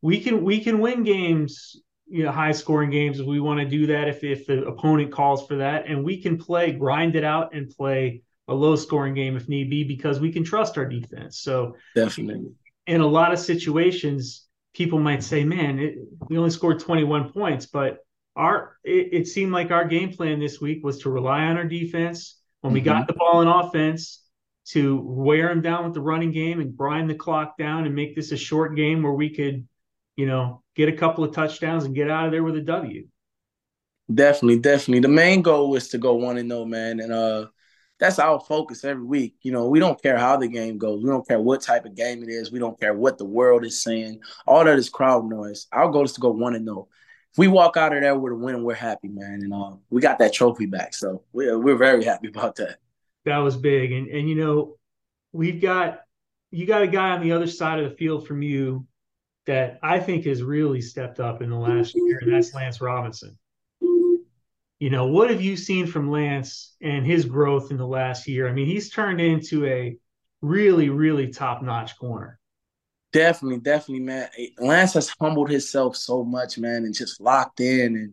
We 0.01 0.19
can 0.19 0.43
we 0.43 0.59
can 0.59 0.79
win 0.79 1.03
games, 1.03 1.81
you 2.07 2.23
know, 2.23 2.31
high 2.31 2.51
scoring 2.51 2.91
games 2.91 3.19
if 3.19 3.25
we 3.25 3.39
want 3.39 3.59
to 3.59 3.65
do 3.65 3.88
that 3.88 4.07
if 4.07 4.23
if 4.23 4.45
the 4.45 4.63
opponent 4.65 5.12
calls 5.12 5.47
for 5.47 5.55
that 5.55 5.88
and 5.88 6.03
we 6.03 6.21
can 6.21 6.38
play 6.38 6.71
grind 6.71 7.15
it 7.15 7.23
out 7.23 7.55
and 7.55 7.69
play 7.69 8.21
a 8.47 8.53
low 8.53 8.75
scoring 8.75 9.13
game 9.13 9.35
if 9.35 9.47
need 9.47 9.69
be 9.69 9.83
because 9.83 10.19
we 10.19 10.31
can 10.31 10.43
trust 10.43 10.77
our 10.77 10.85
defense. 10.85 11.39
So 11.39 11.75
Definitely. 11.95 12.51
In 12.85 13.01
a 13.01 13.07
lot 13.07 13.31
of 13.31 13.39
situations, 13.39 14.42
people 14.73 14.99
might 14.99 15.23
say, 15.23 15.43
man, 15.43 15.79
it, 15.79 15.95
we 16.29 16.37
only 16.37 16.49
scored 16.49 16.79
21 16.79 17.31
points, 17.31 17.65
but 17.65 17.99
our 18.35 18.77
it, 18.83 19.09
it, 19.11 19.27
seemed 19.27 19.51
like 19.51 19.69
our 19.69 19.85
game 19.85 20.11
plan 20.11 20.39
this 20.39 20.59
week 20.59 20.83
was 20.83 20.99
to 20.99 21.09
rely 21.09 21.41
on 21.41 21.57
our 21.57 21.65
defense 21.65 22.39
when 22.61 22.73
we 22.73 22.79
mm-hmm. 22.79 22.89
got 22.89 23.07
the 23.07 23.13
ball 23.13 23.41
in 23.41 23.47
offense 23.47 24.23
to 24.65 24.99
wear 25.01 25.49
them 25.49 25.61
down 25.61 25.83
with 25.83 25.93
the 25.93 26.01
running 26.01 26.31
game 26.31 26.59
and 26.59 26.75
grind 26.75 27.09
the 27.09 27.15
clock 27.15 27.57
down 27.57 27.85
and 27.85 27.93
make 27.93 28.15
this 28.15 28.31
a 28.31 28.37
short 28.37 28.75
game 28.75 29.03
where 29.03 29.13
we 29.13 29.29
could, 29.29 29.67
you 30.15 30.25
know, 30.25 30.63
get 30.75 30.89
a 30.89 30.93
couple 30.93 31.23
of 31.23 31.33
touchdowns 31.33 31.83
and 31.83 31.93
get 31.93 32.09
out 32.09 32.25
of 32.25 32.31
there 32.31 32.43
with 32.43 32.55
a 32.55 32.61
W. 32.61 33.07
Definitely, 34.13 34.59
definitely. 34.59 35.01
The 35.01 35.07
main 35.09 35.41
goal 35.41 35.69
was 35.69 35.89
to 35.89 35.97
go 35.97 36.15
one 36.15 36.37
and 36.37 36.49
zero, 36.49 36.61
oh, 36.61 36.65
man, 36.65 36.99
and 36.99 37.11
uh, 37.11 37.47
that's 38.03 38.19
our 38.19 38.38
focus 38.38 38.83
every 38.83 39.05
week. 39.05 39.36
You 39.43 39.53
know, 39.53 39.69
we 39.69 39.79
don't 39.79 40.01
care 40.01 40.17
how 40.17 40.36
the 40.36 40.50
game 40.50 40.77
goes. 40.77 41.01
We 41.01 41.10
don't 41.10 41.25
care 41.25 41.39
what 41.39 41.62
type 41.62 41.86
of 41.86 41.95
game 41.95 42.22
it 42.22 42.27
is. 42.27 42.51
We 42.51 42.60
don't 42.60 42.77
care 42.77 42.93
what 42.93 43.17
the 43.17 43.24
world 43.24 43.63
is 43.63 43.81
saying. 43.81 44.19
All 44.45 44.65
that 44.65 44.77
is 44.77 44.89
crowd 44.89 45.29
noise. 45.29 45.67
Our 45.72 45.89
goal 45.89 46.03
is 46.03 46.12
to 46.13 46.19
go 46.19 46.31
one 46.31 46.53
and 46.53 46.65
zero. 46.65 46.89
If 47.31 47.38
we 47.38 47.48
walk 47.48 47.77
out 47.77 47.95
of 47.95 48.01
there 48.01 48.19
with 48.19 48.33
a 48.33 48.36
win, 48.36 48.62
we're 48.62 48.74
happy, 48.74 49.07
man. 49.07 49.39
And 49.43 49.53
uh, 49.53 49.77
we 49.89 50.01
got 50.01 50.19
that 50.19 50.33
trophy 50.33 50.65
back, 50.65 50.93
so 50.93 51.24
we're 51.31 51.57
we're 51.57 51.77
very 51.77 52.03
happy 52.03 52.27
about 52.27 52.57
that. 52.57 52.79
That 53.24 53.38
was 53.38 53.55
big, 53.55 53.93
and 53.93 54.10
and 54.10 54.27
you 54.27 54.36
know, 54.36 54.75
we've 55.31 55.62
got 55.62 56.01
you 56.51 56.65
got 56.65 56.81
a 56.81 56.88
guy 56.88 57.12
on 57.12 57.22
the 57.22 57.31
other 57.31 57.48
side 57.48 57.79
of 57.79 57.89
the 57.89 57.95
field 57.95 58.27
from 58.27 58.41
you 58.41 58.86
that 59.45 59.79
I 59.81 60.00
think 60.01 60.25
has 60.25 60.43
really 60.43 60.81
stepped 60.81 61.22
up 61.22 61.41
in 61.41 61.50
the 61.50 61.55
last 61.55 61.95
year, 61.95 62.19
and 62.22 62.33
that's 62.33 62.53
Lance 62.53 62.81
Robinson 62.81 63.38
you 64.83 64.89
know, 64.89 65.07
what 65.07 65.29
have 65.29 65.41
you 65.41 65.55
seen 65.55 65.87
from 65.87 66.11
Lance 66.11 66.75
and 66.81 67.05
his 67.05 67.23
growth 67.23 67.71
in 67.71 67.77
the 67.77 67.87
last 67.87 68.27
year? 68.27 68.49
I 68.49 68.51
mean, 68.51 68.65
he's 68.65 68.89
turned 68.89 69.21
into 69.21 69.65
a 69.65 69.97
really, 70.41 70.89
really 70.89 71.29
top 71.29 71.63
notch 71.63 71.97
corner. 71.97 72.37
Definitely, 73.13 73.61
definitely, 73.61 74.03
man. 74.03 74.27
Lance 74.59 74.95
has 74.95 75.15
humbled 75.21 75.49
himself 75.49 75.95
so 75.95 76.25
much, 76.25 76.57
man, 76.57 76.83
and 76.83 76.93
just 76.93 77.21
locked 77.21 77.61
in 77.61 77.95
and 77.95 78.11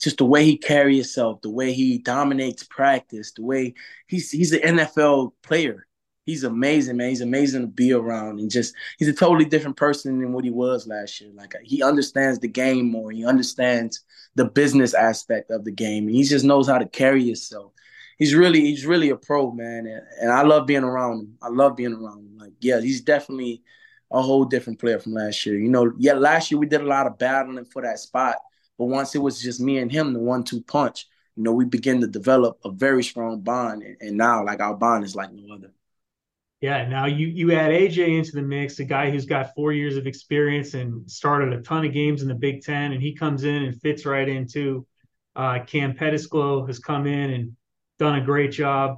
just 0.00 0.18
the 0.18 0.24
way 0.24 0.44
he 0.44 0.56
carries 0.56 0.98
himself, 0.98 1.40
the 1.42 1.50
way 1.50 1.72
he 1.72 1.98
dominates 1.98 2.62
practice, 2.62 3.32
the 3.32 3.42
way 3.42 3.74
he's 4.06 4.30
he's 4.30 4.52
an 4.52 4.76
NFL 4.76 5.32
player. 5.42 5.88
He's 6.26 6.44
amazing, 6.44 6.96
man. 6.96 7.08
He's 7.08 7.20
amazing 7.22 7.62
to 7.62 7.66
be 7.68 7.92
around, 7.92 8.40
and 8.40 8.50
just 8.50 8.74
he's 8.98 9.08
a 9.08 9.12
totally 9.12 9.44
different 9.44 9.76
person 9.76 10.18
than 10.18 10.32
what 10.32 10.44
he 10.44 10.50
was 10.50 10.86
last 10.86 11.20
year. 11.20 11.30
Like 11.34 11.54
uh, 11.54 11.58
he 11.62 11.82
understands 11.82 12.38
the 12.38 12.48
game 12.48 12.90
more. 12.90 13.10
He 13.10 13.24
understands 13.24 14.00
the 14.34 14.44
business 14.44 14.92
aspect 14.92 15.50
of 15.50 15.64
the 15.64 15.72
game. 15.72 16.06
and 16.06 16.14
He 16.16 16.24
just 16.24 16.44
knows 16.44 16.68
how 16.68 16.78
to 16.78 16.86
carry 16.86 17.24
himself. 17.24 17.72
He's 18.18 18.34
really 18.34 18.60
he's 18.60 18.84
really 18.84 19.10
a 19.10 19.16
pro, 19.16 19.52
man, 19.52 19.86
and, 19.86 20.02
and 20.20 20.30
I 20.30 20.42
love 20.42 20.66
being 20.66 20.84
around 20.84 21.20
him. 21.20 21.38
I 21.40 21.48
love 21.48 21.76
being 21.76 21.94
around 21.94 22.18
him. 22.18 22.38
Like 22.38 22.52
yeah, 22.60 22.80
he's 22.80 23.00
definitely 23.00 23.62
a 24.10 24.20
whole 24.20 24.44
different 24.44 24.78
player 24.78 24.98
from 24.98 25.14
last 25.14 25.46
year. 25.46 25.58
You 25.58 25.70
know, 25.70 25.92
yeah, 25.96 26.14
last 26.14 26.50
year 26.50 26.58
we 26.58 26.66
did 26.66 26.80
a 26.82 26.86
lot 26.86 27.06
of 27.06 27.18
battling 27.18 27.64
for 27.64 27.82
that 27.82 27.98
spot 27.98 28.36
but 28.78 28.86
once 28.86 29.14
it 29.14 29.18
was 29.18 29.40
just 29.40 29.60
me 29.60 29.78
and 29.78 29.90
him, 29.90 30.12
the 30.12 30.20
one 30.20 30.44
two 30.44 30.62
punch, 30.62 31.06
you 31.36 31.42
know, 31.42 31.52
we 31.52 31.64
begin 31.64 32.00
to 32.00 32.06
develop 32.06 32.58
a 32.64 32.70
very 32.70 33.02
strong 33.02 33.40
bond. 33.40 33.82
And, 33.82 33.96
and 34.00 34.16
now, 34.16 34.44
like, 34.44 34.60
our 34.60 34.74
bond 34.74 35.04
is 35.04 35.16
like 35.16 35.32
no 35.32 35.54
other. 35.54 35.72
Yeah, 36.60 36.88
now 36.88 37.04
you 37.04 37.26
you 37.26 37.52
add 37.52 37.70
AJ 37.70 38.18
into 38.18 38.32
the 38.32 38.42
mix, 38.42 38.78
a 38.78 38.84
guy 38.84 39.10
who's 39.10 39.26
got 39.26 39.54
four 39.54 39.72
years 39.72 39.96
of 39.96 40.06
experience 40.06 40.72
and 40.72 41.08
started 41.10 41.52
a 41.52 41.60
ton 41.60 41.84
of 41.84 41.92
games 41.92 42.22
in 42.22 42.28
the 42.28 42.34
Big 42.34 42.62
Ten, 42.62 42.92
and 42.92 43.02
he 43.02 43.14
comes 43.14 43.44
in 43.44 43.64
and 43.64 43.80
fits 43.80 44.06
right 44.06 44.28
into. 44.28 44.86
Uh, 45.34 45.58
Cam 45.66 45.92
Pettisclo 45.92 46.66
has 46.66 46.78
come 46.78 47.06
in 47.06 47.30
and 47.30 47.56
done 47.98 48.18
a 48.18 48.24
great 48.24 48.52
job 48.52 48.96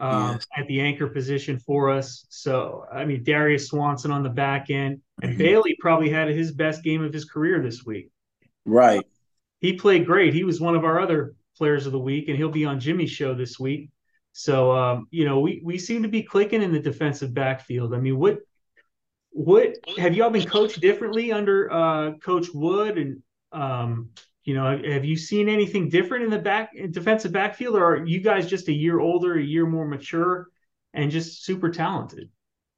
um, 0.00 0.32
yes. 0.32 0.46
at 0.56 0.66
the 0.66 0.80
anchor 0.80 1.06
position 1.06 1.58
for 1.60 1.88
us. 1.88 2.26
So 2.30 2.84
I 2.92 3.04
mean, 3.04 3.22
Darius 3.22 3.68
Swanson 3.68 4.10
on 4.10 4.24
the 4.24 4.30
back 4.30 4.70
end, 4.70 5.00
and 5.22 5.32
mm-hmm. 5.32 5.38
Bailey 5.38 5.76
probably 5.78 6.10
had 6.10 6.28
his 6.28 6.50
best 6.50 6.82
game 6.82 7.04
of 7.04 7.12
his 7.12 7.24
career 7.24 7.62
this 7.62 7.84
week. 7.84 8.10
Right. 8.64 9.06
He 9.60 9.74
played 9.74 10.04
great. 10.04 10.34
He 10.34 10.44
was 10.44 10.60
one 10.60 10.74
of 10.74 10.84
our 10.84 11.00
other 11.00 11.34
players 11.56 11.86
of 11.86 11.92
the 11.92 11.98
week, 11.98 12.28
and 12.28 12.36
he'll 12.36 12.50
be 12.50 12.64
on 12.64 12.80
Jimmy's 12.80 13.10
show 13.10 13.34
this 13.34 13.58
week. 13.58 13.90
So 14.32 14.72
um, 14.72 15.08
you 15.10 15.24
know, 15.24 15.40
we 15.40 15.60
we 15.64 15.78
seem 15.78 16.02
to 16.02 16.08
be 16.08 16.22
clicking 16.22 16.62
in 16.62 16.72
the 16.72 16.80
defensive 16.80 17.34
backfield. 17.34 17.94
I 17.94 17.98
mean, 17.98 18.18
what 18.18 18.38
what 19.30 19.76
have 19.98 20.14
y'all 20.14 20.30
been 20.30 20.48
coached 20.48 20.80
differently 20.80 21.32
under 21.32 21.70
uh, 21.72 22.12
Coach 22.22 22.48
Wood 22.52 22.98
and 22.98 23.22
um, 23.52 24.10
you 24.44 24.54
know, 24.54 24.78
have 24.78 25.04
you 25.04 25.16
seen 25.16 25.48
anything 25.48 25.90
different 25.90 26.24
in 26.24 26.30
the 26.30 26.38
back 26.38 26.74
in 26.74 26.90
defensive 26.90 27.32
backfield, 27.32 27.76
or 27.76 27.96
are 27.96 28.06
you 28.06 28.20
guys 28.20 28.48
just 28.48 28.68
a 28.68 28.72
year 28.72 28.98
older, 28.98 29.34
a 29.34 29.42
year 29.42 29.66
more 29.66 29.86
mature, 29.86 30.48
and 30.94 31.10
just 31.10 31.44
super 31.44 31.70
talented? 31.70 32.30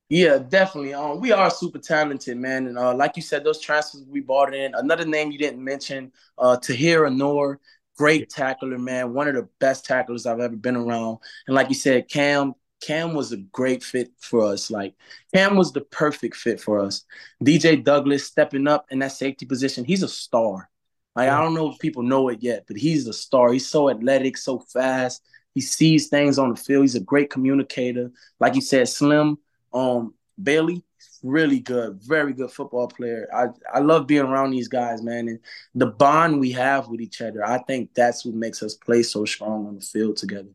Yeah, 0.09 0.38
definitely. 0.38 0.92
Um, 0.92 1.21
we 1.21 1.30
are 1.30 1.49
super 1.49 1.78
talented, 1.78 2.37
man. 2.37 2.66
And 2.66 2.76
uh, 2.76 2.92
like 2.97 3.14
you 3.14 3.23
said, 3.23 3.45
those 3.45 3.61
transfers 3.61 4.04
we 4.09 4.19
bought 4.19 4.52
in. 4.52 4.75
Another 4.75 5.04
name 5.04 5.30
you 5.30 5.38
didn't 5.38 5.62
mention, 5.62 6.11
uh, 6.37 6.57
Tahir 6.57 7.02
Anor, 7.02 7.59
great 8.00 8.30
tackler, 8.30 8.78
man. 8.78 9.12
One 9.12 9.28
of 9.28 9.35
the 9.35 9.47
best 9.59 9.85
tacklers 9.85 10.25
I've 10.25 10.40
ever 10.40 10.57
been 10.57 10.75
around. 10.75 11.19
And 11.47 11.54
like 11.54 11.69
you 11.69 11.75
said, 11.75 12.09
Cam, 12.09 12.54
Cam 12.80 13.12
was 13.12 13.30
a 13.30 13.37
great 13.37 13.85
fit 13.85 14.11
for 14.19 14.42
us. 14.42 14.71
Like 14.71 14.95
Cam 15.35 15.54
was 15.54 15.71
the 15.71 15.83
perfect 15.83 16.35
fit 16.35 16.59
for 16.59 16.80
us. 16.80 17.04
DJ 17.45 17.85
Douglas 17.85 18.25
stepping 18.25 18.66
up 18.66 18.87
in 18.90 19.00
that 19.00 19.12
safety 19.12 19.45
position. 19.45 19.85
He's 19.85 20.02
a 20.02 20.09
star. 20.09 20.71
Like 21.14 21.26
yeah. 21.26 21.38
I 21.38 21.42
don't 21.42 21.52
know 21.52 21.71
if 21.71 21.78
people 21.78 22.02
know 22.02 22.30
it 22.30 22.42
yet, 22.42 22.64
but 22.66 22.78
he's 22.78 23.07
a 23.07 23.12
star. 23.12 23.52
He's 23.52 23.69
so 23.69 23.90
athletic, 23.90 24.38
so 24.38 24.61
fast. 24.61 25.23
He 25.54 25.61
sees 25.61 26.09
things 26.09 26.38
on 26.38 26.49
the 26.49 26.57
field. 26.57 26.85
He's 26.85 26.95
a 26.95 27.00
great 27.00 27.28
communicator. 27.28 28.12
Like 28.38 28.54
you 28.54 28.62
said, 28.62 28.88
Slim 28.88 29.37
um, 29.75 30.14
Bailey, 30.42 30.83
really 31.22 31.60
good, 31.60 32.00
very 32.02 32.32
good 32.32 32.50
football 32.50 32.88
player. 32.88 33.28
I 33.34 33.48
I 33.72 33.80
love 33.80 34.06
being 34.06 34.22
around 34.22 34.50
these 34.50 34.68
guys, 34.68 35.02
man, 35.02 35.28
and 35.28 35.38
the 35.74 35.86
bond 35.86 36.40
we 36.40 36.52
have 36.52 36.88
with 36.88 37.00
each 37.00 37.20
other. 37.20 37.44
I 37.44 37.58
think 37.58 37.90
that's 37.94 38.24
what 38.24 38.34
makes 38.34 38.62
us 38.62 38.74
play 38.74 39.02
so 39.02 39.24
strong 39.24 39.66
on 39.66 39.76
the 39.76 39.80
field 39.80 40.16
together. 40.16 40.50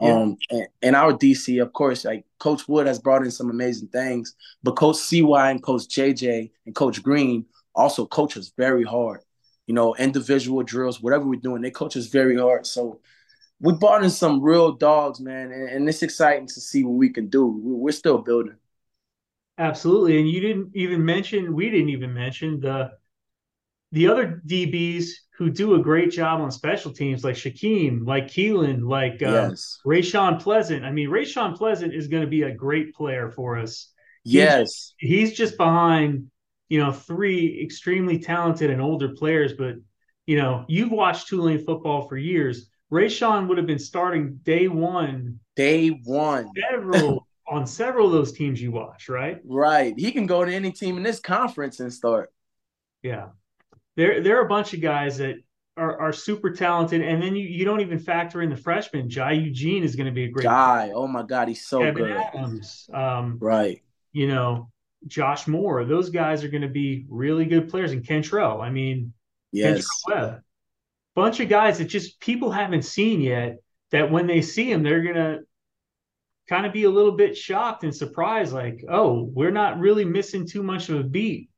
Yeah. 0.00 0.14
Um, 0.14 0.36
and, 0.50 0.66
and, 0.80 0.96
our 0.96 1.12
DC, 1.12 1.60
of 1.60 1.72
course, 1.72 2.04
like 2.04 2.24
Coach 2.38 2.68
Wood 2.68 2.86
has 2.86 3.00
brought 3.00 3.24
in 3.24 3.32
some 3.32 3.50
amazing 3.50 3.88
things, 3.88 4.36
but 4.62 4.76
Coach 4.76 4.96
CY 4.96 5.50
and 5.50 5.60
Coach 5.60 5.88
JJ 5.88 6.52
and 6.66 6.74
Coach 6.74 7.02
Green 7.02 7.46
also 7.74 8.06
coach 8.06 8.36
us 8.36 8.52
very 8.56 8.84
hard. 8.84 9.22
You 9.66 9.74
know, 9.74 9.96
individual 9.96 10.62
drills, 10.62 11.02
whatever 11.02 11.26
we're 11.26 11.40
doing, 11.40 11.62
they 11.62 11.72
coach 11.72 11.96
us 11.96 12.06
very 12.06 12.38
hard. 12.38 12.64
So 12.64 13.00
we 13.60 13.72
brought 13.72 14.04
in 14.04 14.10
some 14.10 14.40
real 14.40 14.72
dogs, 14.72 15.20
man, 15.20 15.50
and, 15.50 15.68
and 15.68 15.88
it's 15.88 16.02
exciting 16.02 16.46
to 16.46 16.60
see 16.60 16.84
what 16.84 16.94
we 16.94 17.10
can 17.10 17.28
do. 17.28 17.46
We're 17.60 17.90
still 17.90 18.18
building. 18.18 18.56
Absolutely, 19.58 20.18
and 20.18 20.28
you 20.28 20.40
didn't 20.40 20.70
even 20.74 21.04
mention. 21.04 21.54
We 21.54 21.70
didn't 21.70 21.90
even 21.90 22.14
mention 22.14 22.60
the 22.60 22.92
the 23.92 24.08
other 24.08 24.42
DBs 24.46 25.08
who 25.36 25.50
do 25.50 25.74
a 25.74 25.82
great 25.82 26.10
job 26.10 26.40
on 26.40 26.50
special 26.50 26.92
teams, 26.92 27.24
like 27.24 27.36
Shaquem, 27.36 28.06
like 28.06 28.26
Keelan, 28.26 28.88
like 28.88 29.22
uh, 29.22 29.50
yes. 29.50 29.78
Rayshon 29.86 30.40
Pleasant. 30.40 30.84
I 30.84 30.92
mean, 30.92 31.08
Rayshon 31.08 31.56
Pleasant 31.56 31.94
is 31.94 32.08
going 32.08 32.22
to 32.22 32.28
be 32.28 32.42
a 32.42 32.54
great 32.54 32.94
player 32.94 33.30
for 33.30 33.58
us. 33.58 33.90
Yes, 34.24 34.94
he's, 34.98 35.28
he's 35.28 35.36
just 35.36 35.56
behind, 35.56 36.30
you 36.68 36.78
know, 36.78 36.92
three 36.92 37.60
extremely 37.62 38.18
talented 38.18 38.70
and 38.70 38.80
older 38.80 39.08
players. 39.10 39.54
But 39.54 39.76
you 40.26 40.36
know, 40.36 40.64
you've 40.68 40.92
watched 40.92 41.28
Tulane 41.28 41.64
football 41.64 42.06
for 42.08 42.16
years 42.16 42.70
Rayshon 42.90 43.48
would 43.48 43.58
have 43.58 43.66
been 43.66 43.78
starting 43.78 44.40
day 44.42 44.68
one. 44.68 45.40
Day 45.56 45.88
one. 45.90 46.50
Several 46.70 47.26
on 47.50 47.66
several 47.66 48.06
of 48.06 48.12
those 48.12 48.32
teams 48.32 48.60
you 48.60 48.70
watch, 48.70 49.08
right? 49.08 49.40
Right. 49.44 49.94
He 49.96 50.12
can 50.12 50.26
go 50.26 50.44
to 50.44 50.52
any 50.52 50.72
team 50.72 50.96
in 50.96 51.02
this 51.02 51.20
conference 51.20 51.80
and 51.80 51.92
start. 51.92 52.32
Yeah. 53.02 53.28
There 53.96 54.20
there 54.22 54.38
are 54.38 54.44
a 54.44 54.48
bunch 54.48 54.74
of 54.74 54.80
guys 54.80 55.18
that 55.18 55.36
are, 55.76 56.00
are 56.00 56.12
super 56.12 56.50
talented. 56.50 57.00
And 57.02 57.22
then 57.22 57.34
you, 57.36 57.46
you 57.46 57.64
don't 57.64 57.80
even 57.80 57.98
factor 57.98 58.42
in 58.42 58.50
the 58.50 58.56
freshman. 58.56 59.08
Jai 59.08 59.32
Eugene 59.32 59.82
is 59.82 59.96
going 59.96 60.06
to 60.06 60.12
be 60.12 60.24
a 60.24 60.28
great 60.28 60.44
guy. 60.44 60.92
Oh 60.94 61.06
my 61.06 61.22
God, 61.22 61.48
he's 61.48 61.66
so 61.66 61.80
Kevin 61.80 62.04
good. 62.04 62.16
Adams. 62.16 62.88
Um, 62.92 63.38
right. 63.40 63.82
You 64.12 64.28
know, 64.28 64.70
Josh 65.06 65.46
Moore. 65.46 65.84
Those 65.84 66.10
guys 66.10 66.44
are 66.44 66.48
going 66.48 66.62
to 66.62 66.68
be 66.68 67.06
really 67.08 67.44
good 67.46 67.68
players. 67.68 67.92
And 67.92 68.04
Kentrell. 68.04 68.60
I 68.60 68.70
mean, 68.70 69.12
yes. 69.52 69.86
Kentrell 70.08 70.20
Webb 70.30 70.42
bunch 71.18 71.40
of 71.40 71.48
guys 71.48 71.78
that 71.78 71.86
just 71.86 72.20
people 72.20 72.48
haven't 72.48 72.84
seen 72.84 73.20
yet 73.20 73.58
that 73.90 74.08
when 74.08 74.28
they 74.28 74.40
see 74.40 74.70
him, 74.70 74.84
they're 74.84 75.02
gonna 75.02 75.40
kind 76.48 76.66
of 76.66 76.72
be 76.72 76.84
a 76.84 76.90
little 76.90 77.12
bit 77.12 77.36
shocked 77.36 77.84
and 77.84 77.94
surprised, 77.94 78.52
like, 78.52 78.84
oh, 78.88 79.30
we're 79.34 79.50
not 79.50 79.78
really 79.78 80.04
missing 80.04 80.46
too 80.46 80.62
much 80.62 80.88
of 80.88 80.98
a 80.98 81.04
beat 81.04 81.50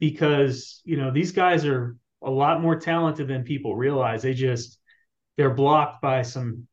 because 0.00 0.82
you 0.84 0.96
know 0.96 1.10
these 1.10 1.32
guys 1.32 1.64
are 1.64 1.96
a 2.22 2.30
lot 2.30 2.60
more 2.60 2.76
talented 2.76 3.28
than 3.28 3.44
people 3.44 3.76
realize. 3.76 4.22
They 4.22 4.34
just 4.34 4.78
they're 5.36 5.54
blocked 5.54 6.02
by 6.02 6.22
some 6.22 6.66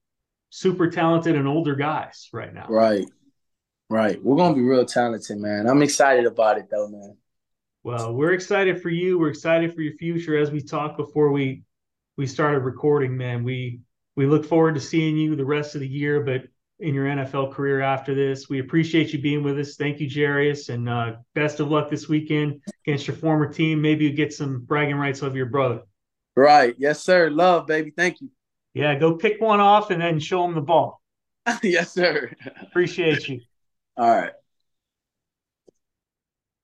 super 0.49 0.89
talented 0.89 1.35
and 1.35 1.47
older 1.47 1.75
guys 1.75 2.29
right 2.33 2.53
now. 2.53 2.67
Right. 2.69 3.05
Right. 3.89 4.23
We're 4.23 4.37
gonna 4.37 4.55
be 4.55 4.61
real 4.61 4.85
talented, 4.85 5.37
man. 5.37 5.67
I'm 5.67 5.81
excited 5.81 6.25
about 6.25 6.57
it 6.57 6.69
though, 6.69 6.87
man. 6.87 7.17
Well, 7.83 8.13
we're 8.13 8.33
excited 8.33 8.81
for 8.81 8.89
you. 8.89 9.17
We're 9.17 9.29
excited 9.29 9.73
for 9.73 9.81
your 9.81 9.95
future 9.95 10.37
as 10.37 10.51
we 10.51 10.61
talked 10.61 10.97
before 10.97 11.31
we 11.31 11.63
we 12.17 12.27
started 12.27 12.59
recording, 12.59 13.17
man. 13.17 13.43
We 13.43 13.81
we 14.15 14.27
look 14.27 14.45
forward 14.45 14.75
to 14.75 14.81
seeing 14.81 15.17
you 15.17 15.35
the 15.35 15.45
rest 15.45 15.75
of 15.75 15.81
the 15.81 15.87
year, 15.87 16.21
but 16.21 16.43
in 16.81 16.93
your 16.93 17.05
NFL 17.05 17.53
career 17.53 17.81
after 17.81 18.13
this. 18.13 18.49
We 18.49 18.59
appreciate 18.59 19.13
you 19.13 19.21
being 19.21 19.43
with 19.43 19.59
us. 19.59 19.75
Thank 19.75 19.99
you, 19.99 20.09
Jarius, 20.09 20.69
and 20.69 20.89
uh, 20.89 21.13
best 21.35 21.59
of 21.59 21.69
luck 21.69 21.89
this 21.89 22.09
weekend 22.09 22.61
against 22.85 23.07
your 23.07 23.15
former 23.15 23.51
team. 23.51 23.81
Maybe 23.81 24.05
you 24.05 24.11
get 24.11 24.33
some 24.33 24.61
bragging 24.61 24.97
rights 24.97 25.21
of 25.21 25.35
your 25.35 25.45
brother. 25.45 25.81
Right. 26.35 26.75
Yes, 26.77 27.03
sir. 27.03 27.29
Love, 27.29 27.67
baby. 27.67 27.91
Thank 27.95 28.21
you. 28.21 28.29
Yeah, 28.73 28.95
go 28.95 29.15
pick 29.15 29.41
one 29.41 29.59
off 29.59 29.91
and 29.91 30.01
then 30.01 30.19
show 30.19 30.43
him 30.45 30.55
the 30.55 30.61
ball. 30.61 31.01
yes, 31.63 31.93
sir. 31.93 32.31
Appreciate 32.61 33.27
you. 33.27 33.41
All 33.97 34.09
right. 34.09 34.31